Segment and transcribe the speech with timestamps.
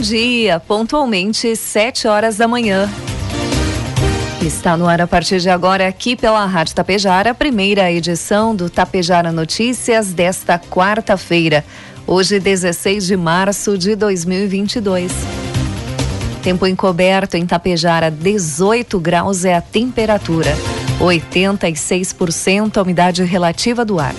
[0.00, 2.88] Dia, pontualmente sete horas da manhã.
[4.40, 8.70] Está no ar a partir de agora aqui pela Rádio Tapejara, a primeira edição do
[8.70, 11.64] Tapejara Notícias desta quarta-feira,
[12.06, 15.12] hoje 16 de março de 2022.
[16.42, 20.56] Tempo encoberto em Tapejara, 18 graus é a temperatura,
[20.98, 24.14] 86% a umidade relativa do ar.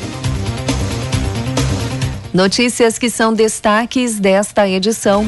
[2.32, 5.26] Notícias que são destaques desta edição.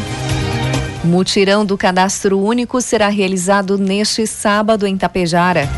[1.03, 5.69] Mutirão do Cadastro Único será realizado neste sábado em Tapejara.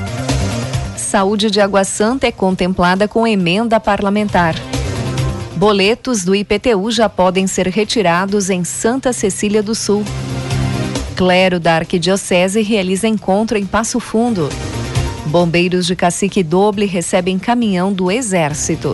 [0.95, 4.53] Saúde de Água Santa é contemplada com emenda parlamentar.
[5.55, 10.03] Boletos do IPTU já podem ser retirados em Santa Cecília do Sul.
[11.15, 14.47] Clero da Arquidiocese realiza encontro em Passo Fundo.
[15.25, 18.93] Bombeiros de Cacique Doble recebem caminhão do Exército.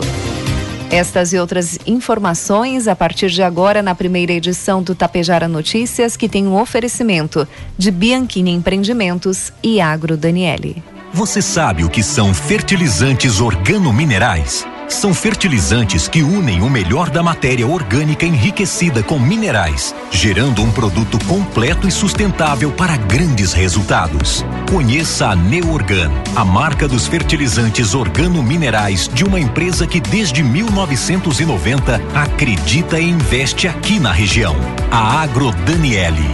[0.92, 6.28] Estas e outras informações a partir de agora na primeira edição do Tapejara Notícias, que
[6.28, 7.48] tem um oferecimento
[7.78, 10.84] de Bianchini Empreendimentos e Agro Daniele.
[11.10, 14.66] Você sabe o que são fertilizantes organominerais?
[14.88, 21.18] São fertilizantes que unem o melhor da matéria orgânica enriquecida com minerais, gerando um produto
[21.26, 24.44] completo e sustentável para grandes resultados.
[24.70, 32.98] Conheça a Neorgan, a marca dos fertilizantes organominerais de uma empresa que desde 1990 acredita
[33.00, 34.54] e investe aqui na região.
[34.90, 36.28] A Agro Daniele.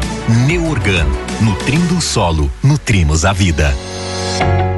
[0.47, 1.07] Neorgan,
[1.41, 3.75] nutrindo o solo, nutrimos a vida.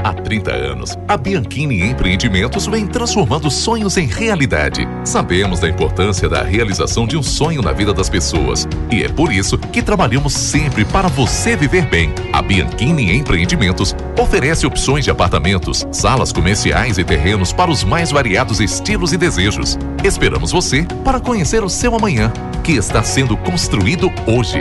[0.02, 4.88] Há 30 anos, a Bianchini Empreendimentos vem transformando sonhos em realidade.
[5.04, 9.32] Sabemos da importância da realização de um sonho na vida das pessoas e é por
[9.32, 12.12] isso que trabalhamos sempre para você viver bem.
[12.32, 18.60] A Bianchini Empreendimentos oferece opções de apartamentos, salas comerciais e terrenos para os mais variados
[18.60, 19.78] estilos e desejos.
[20.02, 22.32] Esperamos você para conhecer o seu amanhã,
[22.64, 24.60] que está sendo construído hoje.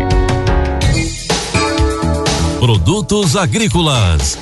[2.60, 4.38] Produtos agrícolas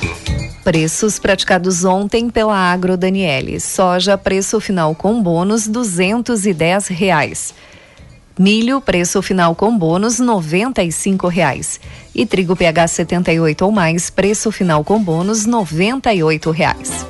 [0.64, 3.58] Preços praticados ontem pela Agro Daniele.
[3.60, 7.54] Soja, preço final com bônus, 210 reais.
[8.38, 11.80] Milho, preço final com bônus, 95 reais.
[12.14, 17.06] E trigo PH 78 ou mais, preço final com bônus, 98 reais.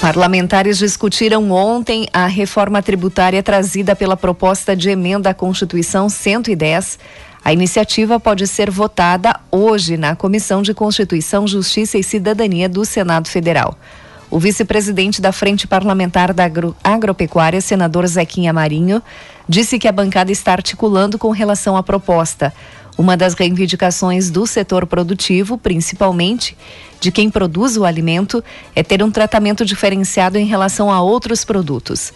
[0.00, 6.98] Parlamentares discutiram ontem a reforma tributária trazida pela proposta de emenda à Constituição 110
[7.46, 13.28] a iniciativa pode ser votada hoje na Comissão de Constituição, Justiça e Cidadania do Senado
[13.28, 13.78] Federal.
[14.28, 19.00] O vice-presidente da Frente Parlamentar da Agro Agropecuária, senador Zequinha Marinho,
[19.48, 22.52] disse que a bancada está articulando com relação à proposta.
[22.98, 26.58] Uma das reivindicações do setor produtivo, principalmente
[26.98, 28.42] de quem produz o alimento,
[28.74, 32.12] é ter um tratamento diferenciado em relação a outros produtos.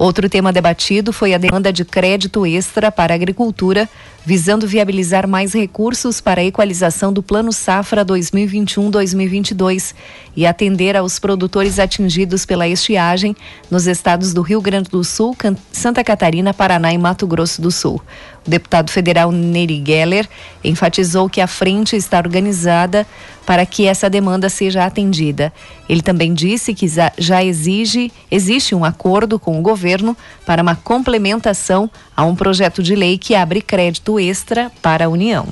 [0.00, 3.86] Outro tema debatido foi a demanda de crédito extra para a agricultura,
[4.24, 9.94] visando viabilizar mais recursos para a equalização do Plano Safra 2021-2022
[10.36, 13.34] e atender aos produtores atingidos pela estiagem
[13.70, 15.36] nos estados do Rio Grande do Sul,
[15.72, 18.00] Santa Catarina, Paraná e Mato Grosso do Sul.
[18.46, 20.28] O deputado federal Neri Geller
[20.64, 23.06] enfatizou que a frente está organizada
[23.44, 25.52] para que essa demanda seja atendida.
[25.88, 26.86] Ele também disse que
[27.18, 30.16] já exige, existe um acordo com o governo
[30.46, 35.46] para uma complementação a um projeto de lei que abre crédito extra para a União.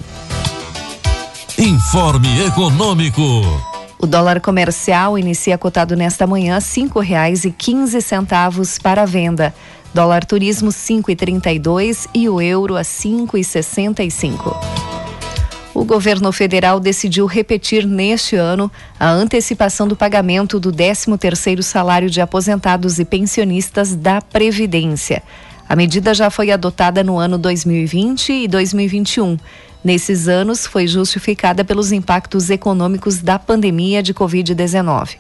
[1.58, 3.22] Informe Econômico.
[3.98, 9.52] O dólar comercial inicia cotado nesta manhã cinco reais e quinze centavos para a venda.
[9.92, 14.56] Dólar turismo 5,32 e o euro a 5,65.
[15.74, 22.20] O governo federal decidiu repetir neste ano a antecipação do pagamento do 13º salário de
[22.20, 25.22] aposentados e pensionistas da Previdência.
[25.68, 29.36] A medida já foi adotada no ano 2020 e 2021.
[29.84, 35.16] Nesses anos, foi justificada pelos impactos econômicos da pandemia de Covid-19.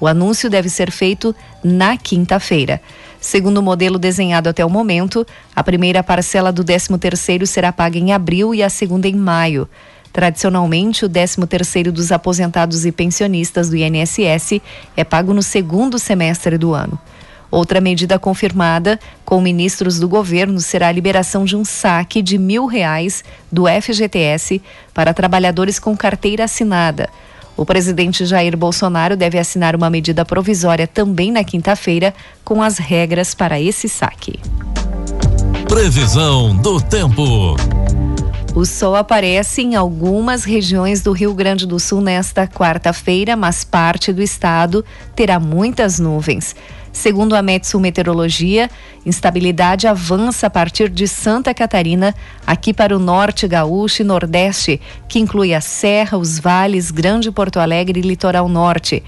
[0.00, 1.32] O anúncio deve ser feito
[1.62, 2.80] na quinta-feira.
[3.20, 5.24] Segundo o modelo desenhado até o momento,
[5.54, 9.68] a primeira parcela do 13º será paga em abril e a segunda em maio.
[10.12, 14.60] Tradicionalmente, o 13º dos aposentados e pensionistas do INSS
[14.96, 16.98] é pago no segundo semestre do ano.
[17.54, 22.66] Outra medida confirmada com ministros do governo será a liberação de um saque de mil
[22.66, 24.60] reais do FGTS
[24.92, 27.08] para trabalhadores com carteira assinada.
[27.56, 32.12] O presidente Jair Bolsonaro deve assinar uma medida provisória também na quinta-feira
[32.44, 34.40] com as regras para esse saque.
[35.68, 37.54] Previsão do tempo.
[38.52, 44.12] O sol aparece em algumas regiões do Rio Grande do Sul nesta quarta-feira, mas parte
[44.12, 44.84] do estado
[45.14, 46.54] terá muitas nuvens.
[46.94, 48.70] Segundo a Metsu Meteorologia,
[49.04, 52.14] instabilidade avança a partir de Santa Catarina,
[52.46, 57.58] aqui para o norte gaúcho e nordeste, que inclui a Serra, os vales, Grande Porto
[57.58, 59.02] Alegre e Litoral Norte.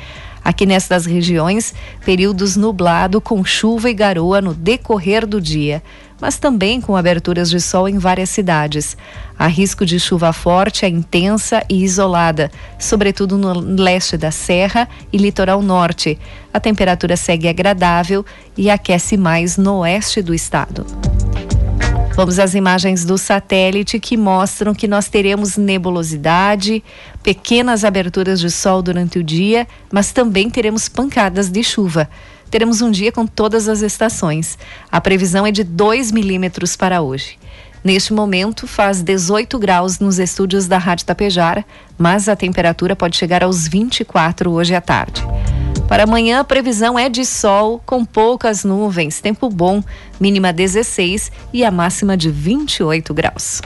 [0.45, 1.73] Aqui nestas regiões,
[2.05, 5.81] períodos nublado com chuva e garoa no decorrer do dia
[6.21, 8.97] mas também com aberturas de sol em várias cidades.
[9.39, 13.53] Há risco de chuva forte, é intensa e isolada, sobretudo no
[13.83, 16.19] leste da Serra e litoral norte.
[16.53, 18.25] A temperatura segue agradável
[18.57, 20.87] e aquece mais no oeste do estado.
[22.17, 26.83] Vamos às imagens do satélite que mostram que nós teremos nebulosidade,
[27.23, 32.09] pequenas aberturas de sol durante o dia, mas também teremos pancadas de chuva
[32.51, 34.59] teremos um dia com todas as estações.
[34.91, 37.39] A previsão é de 2 milímetros para hoje.
[37.83, 41.65] Neste momento, faz 18 graus nos estúdios da Rádio Tapejara,
[41.97, 45.25] mas a temperatura pode chegar aos 24 hoje à tarde.
[45.89, 49.83] Para amanhã, a previsão é de sol com poucas nuvens, tempo bom,
[50.19, 53.63] mínima 16 e a máxima de 28 graus.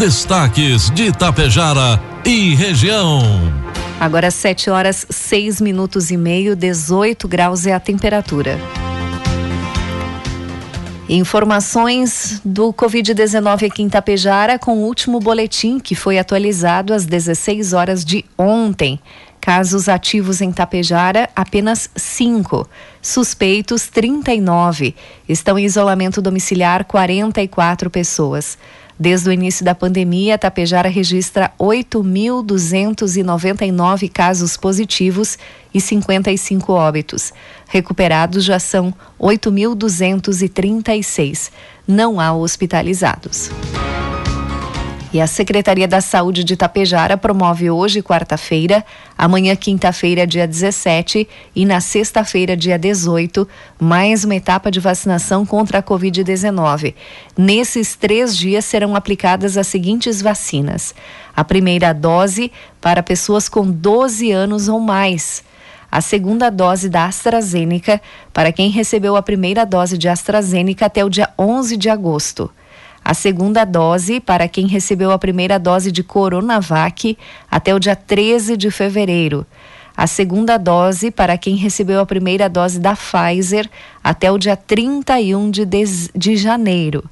[0.00, 3.65] Destaques de Itapejara e região.
[3.98, 8.58] Agora 7 horas 6 minutos e meio, 18 graus é a temperatura.
[11.08, 17.72] Informações do Covid-19 aqui em Tapejara com o último boletim que foi atualizado às 16
[17.72, 19.00] horas de ontem.
[19.40, 22.68] Casos ativos em Tapejara, apenas 5.
[23.00, 24.94] Suspeitos, 39.
[25.28, 28.58] Estão em isolamento domiciliar, 44 pessoas.
[28.98, 35.36] Desde o início da pandemia, Tapejara registra 8.299 casos positivos
[35.74, 37.32] e 55 óbitos.
[37.68, 41.50] Recuperados já são 8.236.
[41.86, 43.50] Não há hospitalizados.
[45.16, 48.84] E a Secretaria da Saúde de Itapejara promove hoje, quarta-feira,
[49.16, 53.48] amanhã, quinta-feira, dia 17 e na sexta-feira, dia 18,
[53.80, 56.94] mais uma etapa de vacinação contra a Covid-19.
[57.34, 60.94] Nesses três dias serão aplicadas as seguintes vacinas:
[61.34, 65.42] a primeira dose para pessoas com 12 anos ou mais.
[65.90, 68.02] A segunda dose da AstraZeneca
[68.34, 72.50] para quem recebeu a primeira dose de AstraZeneca até o dia 11 de agosto
[73.06, 77.16] a segunda dose para quem recebeu a primeira dose de Coronavac
[77.48, 79.46] até o dia 13 de fevereiro.
[79.96, 83.70] A segunda dose para quem recebeu a primeira dose da Pfizer
[84.02, 85.64] até o dia 31 de,
[86.16, 87.08] de, janeiro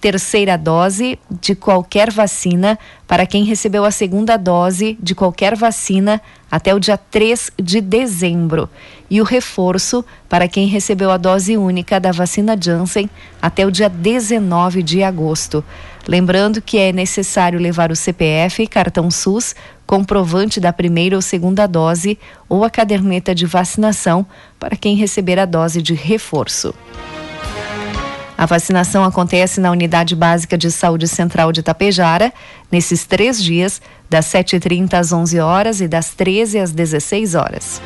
[0.00, 6.20] terceira dose de qualquer vacina para quem recebeu a segunda dose de qualquer vacina
[6.50, 8.68] até o dia 3 de dezembro.
[9.10, 13.10] E o reforço para quem recebeu a dose única da vacina Janssen
[13.42, 15.62] até o dia 19 de agosto.
[16.08, 19.54] Lembrando que é necessário levar o CPF, cartão SUS,
[19.86, 22.18] comprovante da primeira ou segunda dose
[22.48, 24.24] ou a caderneta de vacinação
[24.58, 26.74] para quem receber a dose de reforço.
[28.40, 32.32] A vacinação acontece na Unidade Básica de Saúde Central de Tapejara,
[32.72, 37.82] nesses três dias, das 7h30 às 11 horas e das 13 às 16 horas.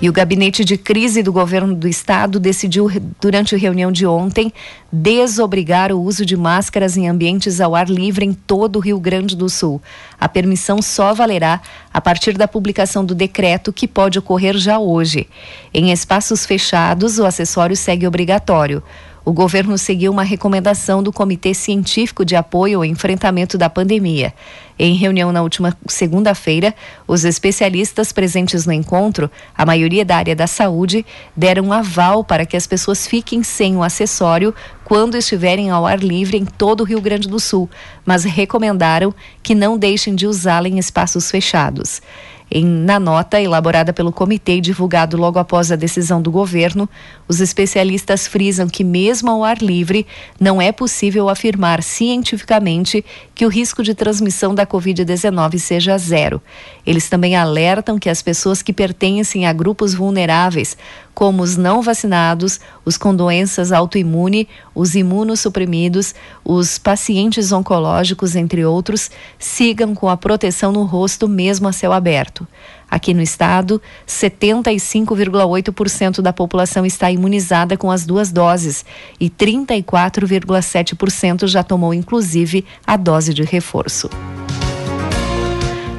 [0.00, 2.88] E o gabinete de crise do governo do estado decidiu,
[3.20, 4.52] durante a reunião de ontem,
[4.92, 9.34] desobrigar o uso de máscaras em ambientes ao ar livre em todo o Rio Grande
[9.34, 9.82] do Sul.
[10.20, 11.60] A permissão só valerá
[11.92, 15.26] a partir da publicação do decreto, que pode ocorrer já hoje.
[15.72, 18.80] Em espaços fechados, o acessório segue obrigatório
[19.24, 24.34] o governo seguiu uma recomendação do Comitê Científico de Apoio ao Enfrentamento da Pandemia.
[24.78, 26.74] Em reunião na última segunda-feira,
[27.06, 32.56] os especialistas presentes no encontro, a maioria da área da saúde, deram aval para que
[32.56, 34.54] as pessoas fiquem sem o acessório
[34.84, 37.70] quando estiverem ao ar livre em todo o Rio Grande do Sul,
[38.04, 42.02] mas recomendaram que não deixem de usá-la em espaços fechados.
[42.50, 46.88] Em, na nota elaborada pelo comitê e divulgado logo após a decisão do governo,
[47.26, 50.06] os especialistas frisam que, mesmo ao ar livre,
[50.38, 56.40] não é possível afirmar cientificamente que o risco de transmissão da Covid-19 seja zero.
[56.86, 60.76] Eles também alertam que as pessoas que pertencem a grupos vulneráveis,
[61.14, 66.14] como os não vacinados, os com doenças autoimune, os imunossuprimidos,
[66.44, 72.48] os pacientes oncológicos, entre outros, sigam com a proteção no rosto mesmo a céu aberto.
[72.90, 78.84] Aqui no estado, 75,8% da população está imunizada com as duas doses
[79.18, 84.08] e 34,7% já tomou inclusive a dose de reforço.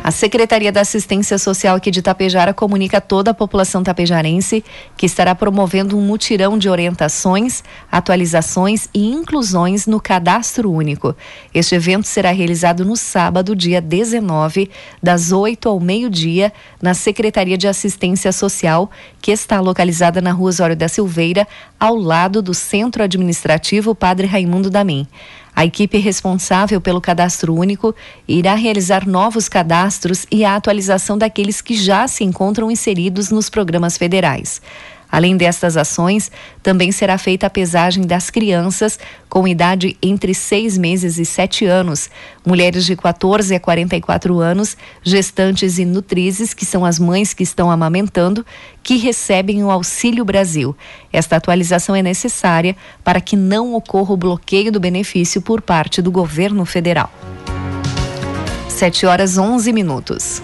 [0.06, 4.64] A Secretaria da Assistência Social aqui de Tapejara comunica a toda a população tapejarense
[4.96, 11.16] que estará promovendo um mutirão de orientações, atualizações e inclusões no Cadastro Único.
[11.52, 14.70] Este evento será realizado no sábado, dia 19,
[15.02, 20.76] das 8 ao meio-dia, na Secretaria de Assistência Social, que está localizada na Rua Osório
[20.76, 21.48] da Silveira,
[21.80, 25.08] ao lado do Centro Administrativo Padre Raimundo Damin.
[25.56, 27.96] A equipe responsável pelo cadastro único
[28.28, 33.98] irá realizar novos cadastros e a atualização daqueles que já se encontram inseridos nos programas
[33.98, 34.62] federais.
[35.16, 36.30] Além destas ações,
[36.62, 42.10] também será feita a pesagem das crianças com idade entre seis meses e sete anos,
[42.46, 47.72] mulheres de 14 a 44 anos, gestantes e nutrizes, que são as mães que estão
[47.72, 48.46] amamentando,
[48.84, 50.76] que recebem o Auxílio Brasil.
[51.14, 56.12] Esta atualização é necessária para que não ocorra o bloqueio do benefício por parte do
[56.12, 57.10] governo federal.
[58.68, 60.42] 7 horas 11 minutos.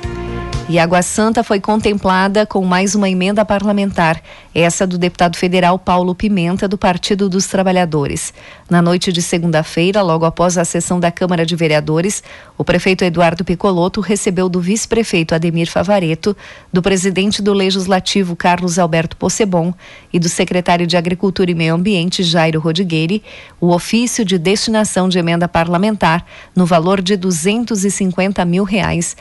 [0.71, 4.21] E Água Santa foi contemplada com mais uma emenda parlamentar,
[4.53, 8.33] essa do deputado federal Paulo Pimenta, do Partido dos Trabalhadores.
[8.69, 12.23] Na noite de segunda-feira, logo após a sessão da Câmara de Vereadores,
[12.57, 16.35] o prefeito Eduardo Picoloto recebeu do vice-prefeito Ademir Favareto,
[16.71, 19.73] do presidente do Legislativo Carlos Alberto Possebon
[20.11, 23.23] e do secretário de Agricultura e Meio Ambiente Jairo Rodigueiri
[23.59, 29.15] o ofício de destinação de emenda parlamentar no valor de 250 mil reais,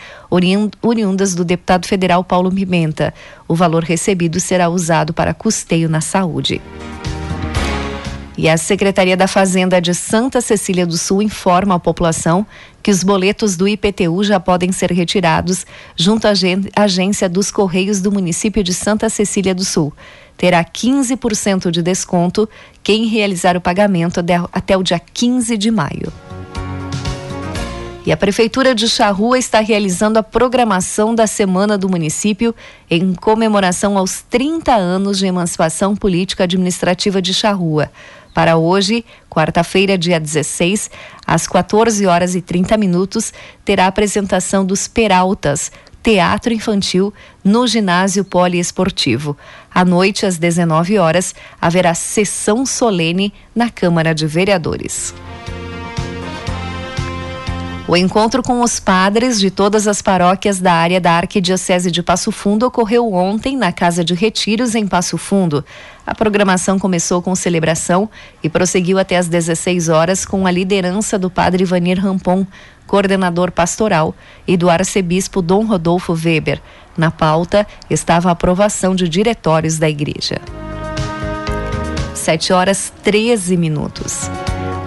[0.82, 3.12] oriundas do deputado federal Paulo Pimenta.
[3.50, 6.62] O valor recebido será usado para custeio na saúde.
[8.38, 12.46] E a Secretaria da Fazenda de Santa Cecília do Sul informa a população
[12.80, 15.66] que os boletos do IPTU já podem ser retirados
[15.96, 16.32] junto à
[16.76, 19.92] agência dos Correios do município de Santa Cecília do Sul.
[20.36, 22.48] Terá 15% de desconto
[22.84, 26.12] quem realizar o pagamento até o dia 15 de maio.
[28.10, 32.52] E a Prefeitura de Charrua está realizando a programação da Semana do Município
[32.90, 37.88] em comemoração aos 30 anos de emancipação política administrativa de Charrua.
[38.34, 40.90] Para hoje, quarta-feira, dia 16,
[41.24, 43.32] às 14 horas e 30 minutos,
[43.64, 45.70] terá a apresentação dos Peraltas,
[46.02, 47.14] Teatro Infantil,
[47.44, 49.36] no Ginásio Poliesportivo.
[49.72, 55.14] À noite, às 19 horas, haverá sessão solene na Câmara de Vereadores.
[57.90, 62.30] O encontro com os padres de todas as paróquias da área da Arquidiocese de Passo
[62.30, 65.64] Fundo ocorreu ontem na Casa de Retiros, em Passo Fundo.
[66.06, 68.08] A programação começou com celebração
[68.44, 72.46] e prosseguiu até às 16 horas com a liderança do padre Vanir Rampon,
[72.86, 74.14] coordenador pastoral,
[74.46, 76.62] e do arcebispo Dom Rodolfo Weber.
[76.96, 80.40] Na pauta estava a aprovação de diretórios da igreja.
[82.14, 84.30] 7 horas 13 minutos.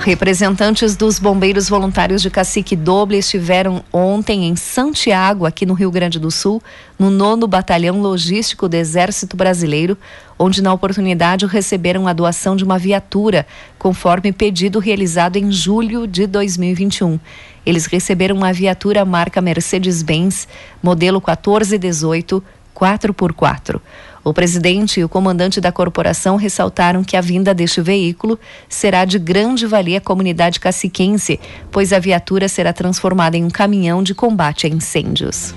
[0.03, 6.19] Representantes dos bombeiros voluntários de Cacique Doble estiveram ontem em Santiago, aqui no Rio Grande
[6.19, 6.61] do Sul,
[6.99, 9.97] no nono Batalhão Logístico do Exército Brasileiro,
[10.37, 13.47] onde na oportunidade receberam a doação de uma viatura,
[13.79, 17.17] conforme pedido realizado em julho de 2021.
[17.65, 20.49] Eles receberam uma viatura marca Mercedes-Benz,
[20.83, 22.43] modelo 1418
[22.73, 23.79] 4x4.
[24.23, 28.39] O presidente e o comandante da corporação ressaltaram que a vinda deste veículo
[28.69, 31.39] será de grande valia à comunidade caciquense,
[31.69, 35.53] pois a viatura será transformada em um caminhão de combate a incêndios.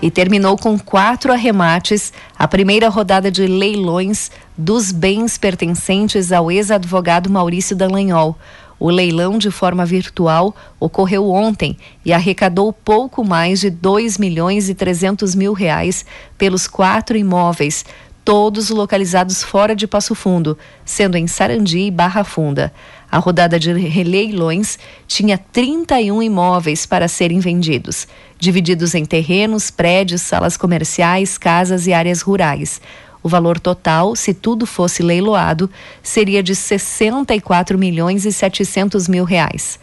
[0.00, 7.28] E terminou com quatro arremates a primeira rodada de leilões dos bens pertencentes ao ex-advogado
[7.28, 8.38] Maurício Dallagnol.
[8.78, 14.74] O leilão de forma virtual ocorreu ontem e arrecadou pouco mais de 2 milhões e
[14.74, 16.04] 300 mil reais
[16.36, 17.84] pelos quatro imóveis,
[18.22, 22.72] todos localizados fora de Passo Fundo, sendo em Sarandi e Barra Funda.
[23.10, 28.06] A rodada de leilões tinha 31 imóveis para serem vendidos,
[28.38, 32.80] divididos em terrenos, prédios, salas comerciais, casas e áreas rurais.
[33.26, 35.68] O valor total, se tudo fosse leiloado,
[36.00, 39.80] seria de 64 milhões e 700 mil reais.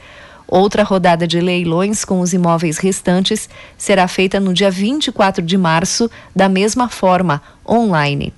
[0.47, 6.09] Outra rodada de leilões com os imóveis restantes será feita no dia 24 de março,
[6.33, 8.33] da mesma forma, online.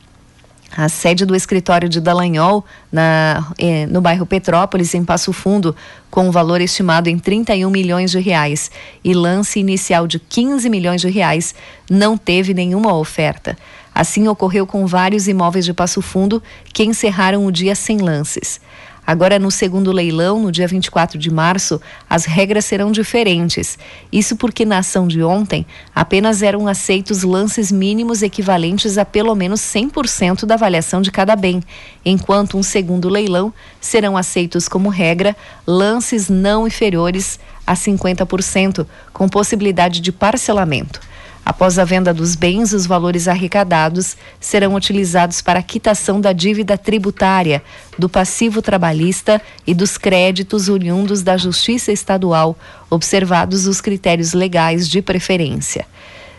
[0.75, 5.75] A sede do escritório de Dallagnol, na, eh, no bairro Petrópolis, em Passo Fundo,
[6.09, 8.71] com um valor estimado em 31 milhões de reais
[9.03, 11.53] e lance inicial de 15 milhões de reais,
[11.87, 13.55] não teve nenhuma oferta.
[13.95, 18.59] Assim ocorreu com vários imóveis de Passo Fundo que encerraram o dia sem lances.
[19.07, 23.77] Agora, no segundo leilão, no dia 24 de março, as regras serão diferentes.
[24.11, 29.61] Isso porque na ação de ontem, apenas eram aceitos lances mínimos equivalentes a pelo menos
[29.61, 31.61] 100% da avaliação de cada bem,
[32.03, 35.37] enquanto um segundo leilão serão aceitos como regra
[35.67, 40.99] lances não inferiores a 50%, com possibilidade de parcelamento.
[41.45, 46.75] Após a venda dos bens, os valores arrecadados serão utilizados para a quitação da dívida
[46.75, 47.61] tributária,
[47.99, 52.57] do passivo trabalhista e dos créditos oriundos da Justiça Estadual,
[52.89, 55.85] observados os critérios legais de preferência.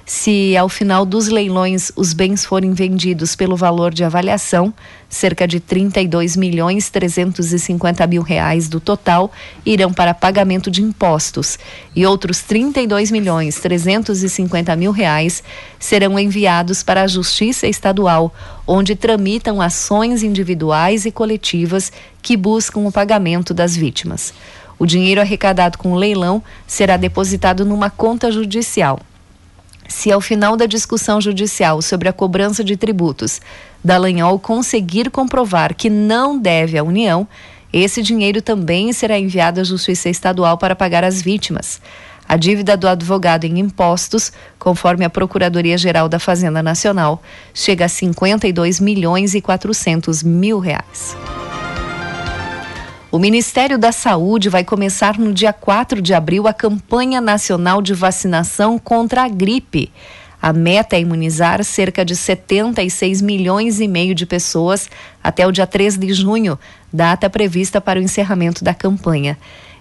[0.08, 4.72] Se ao final dos leilões os bens forem vendidos pelo valor de avaliação,
[5.08, 9.32] cerca de 32 milhões 350 mil reais do total
[9.64, 11.58] irão para pagamento de impostos
[11.92, 15.42] e outros 32 milhões 350 mil reais
[15.76, 18.32] serão enviados para a Justiça Estadual,
[18.64, 21.90] onde tramitam ações individuais e coletivas
[22.22, 24.32] que buscam o pagamento das vítimas.
[24.78, 29.00] O dinheiro arrecadado com o leilão será depositado numa conta judicial.
[29.88, 33.40] Se ao final da discussão judicial sobre a cobrança de tributos,
[33.82, 37.26] Dallagnol conseguir comprovar que não deve à União,
[37.72, 41.80] esse dinheiro também será enviado à Justiça Estadual para pagar as vítimas.
[42.28, 47.22] A dívida do advogado em impostos, conforme a Procuradoria-Geral da Fazenda Nacional,
[47.54, 51.16] chega a 52 milhões e 400 mil reais.
[53.16, 57.94] O Ministério da Saúde vai começar no dia 4 de abril a campanha nacional de
[57.94, 59.90] vacinação contra a gripe.
[60.40, 64.90] A meta é imunizar cerca de 76 milhões e meio de pessoas
[65.24, 66.58] até o dia 3 de junho,
[66.92, 69.38] data prevista para o encerramento da campanha.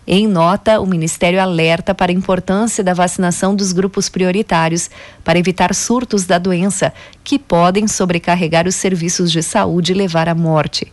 [0.07, 4.89] Em nota, o Ministério alerta para a importância da vacinação dos grupos prioritários
[5.25, 10.35] para evitar surtos da doença, que podem sobrecarregar os serviços de saúde e levar à
[10.35, 10.89] morte.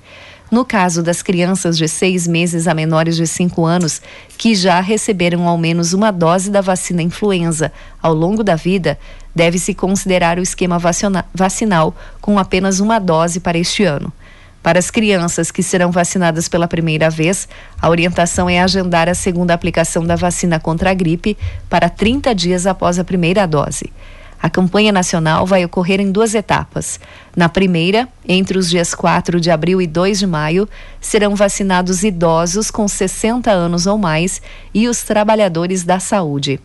[0.53, 4.03] No caso das crianças de seis meses a menores de cinco anos,
[4.37, 8.99] que já receberam ao menos uma dose da vacina influenza ao longo da vida,
[9.35, 10.79] deve-se considerar o esquema
[11.33, 14.13] vacinal com apenas uma dose para este ano.
[14.63, 17.49] Para as crianças que serão vacinadas pela primeira vez,
[17.81, 21.35] a orientação é agendar a segunda aplicação da vacina contra a gripe
[21.71, 23.91] para 30 dias após a primeira dose.
[24.43, 26.99] A campanha nacional vai ocorrer em duas etapas.
[27.37, 30.69] Na primeira, entre os dias 4 de abril e 2 de maio,
[31.01, 34.43] serão vacinados idosos com 60 anos ou mais
[34.75, 36.59] e os trabalhadores da saúde.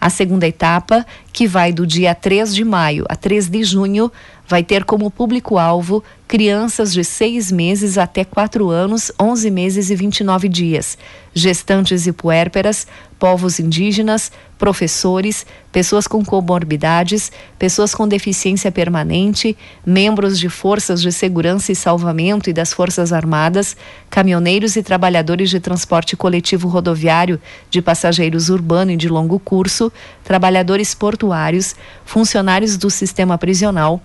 [0.00, 4.10] A segunda etapa, que vai do dia 3 de maio a 3 de junho,
[4.48, 10.48] vai ter como público-alvo crianças de seis meses até quatro anos, 11 meses e 29
[10.48, 10.96] dias,
[11.34, 12.86] gestantes e puérperas,
[13.18, 21.70] povos indígenas, professores, pessoas com comorbidades, pessoas com deficiência permanente, membros de forças de segurança
[21.70, 23.76] e salvamento e das Forças Armadas,
[24.08, 27.40] caminhoneiros e trabalhadores de transporte coletivo rodoviário
[27.70, 29.92] de passageiros urbano e de longo curso,
[30.24, 34.02] trabalhadores portuários, funcionários do sistema prisional,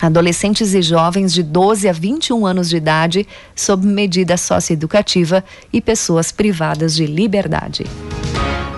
[0.00, 6.32] adolescentes e jovens de 12 a 21 anos de idade sob medida socioeducativa e pessoas
[6.32, 7.84] privadas de liberdade.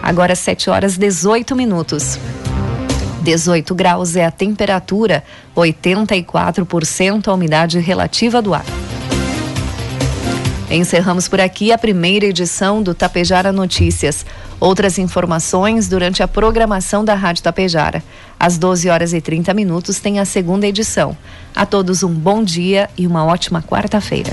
[0.03, 2.19] Agora 7 horas 18 minutos.
[3.23, 5.23] 18 graus é a temperatura,
[5.57, 8.65] 84% a umidade relativa do ar.
[10.75, 14.25] Encerramos por aqui a primeira edição do Tapejara Notícias.
[14.59, 18.03] Outras informações durante a programação da Rádio Tapejara.
[18.41, 21.15] Às 12 horas e 30 minutos tem a segunda edição.
[21.55, 24.33] A todos um bom dia e uma ótima quarta-feira.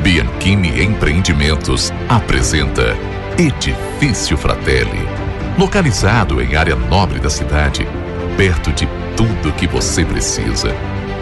[0.00, 2.96] Bianchini Empreendimentos apresenta
[3.36, 5.08] Edifício Fratelli.
[5.58, 7.84] Localizado em área nobre da cidade,
[8.36, 10.72] perto de tudo que você precisa,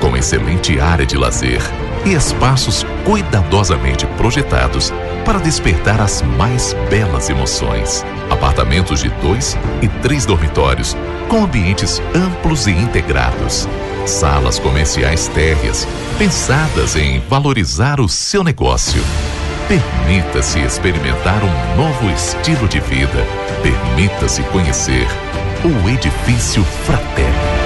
[0.00, 1.60] com excelente área de lazer
[2.04, 4.92] e espaços cuidadosamente projetados
[5.24, 8.04] para despertar as mais belas emoções.
[8.30, 10.96] Apartamentos de dois e três dormitórios,
[11.28, 13.68] com ambientes amplos e integrados.
[14.06, 19.02] Salas comerciais térreas, pensadas em valorizar o seu negócio.
[19.68, 23.22] Permita-se experimentar um novo estilo de vida.
[23.62, 25.06] Permita-se conhecer
[25.62, 27.57] o Edifício Fraterno.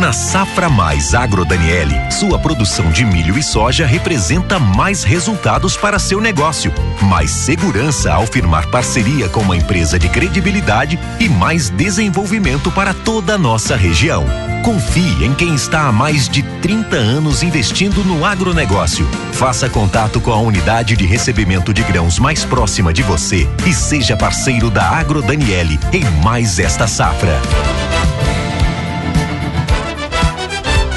[0.00, 6.00] Na Safra Mais Agro Daniele, sua produção de milho e soja representa mais resultados para
[6.00, 12.72] seu negócio, mais segurança ao firmar parceria com uma empresa de credibilidade e mais desenvolvimento
[12.72, 14.24] para toda a nossa região.
[14.64, 19.06] Confie em quem está há mais de 30 anos investindo no agronegócio.
[19.32, 24.16] Faça contato com a unidade de recebimento de grãos mais próxima de você e seja
[24.16, 27.40] parceiro da Agro Daniele em mais esta safra.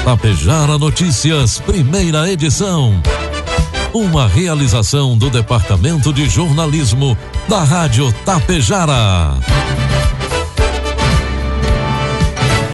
[0.08, 2.98] Tapejara Notícias, primeira edição.
[3.92, 7.14] uma realização do Departamento de Jornalismo
[7.46, 9.34] da Rádio Tapejara.